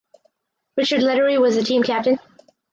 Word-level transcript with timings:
Richard 0.77 1.01
Lettieri 1.03 1.37
was 1.37 1.53
the 1.55 1.61
team 1.63 1.83
captain. 1.83 2.17